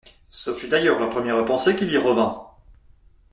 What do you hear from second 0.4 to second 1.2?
fut, d’ailleurs, la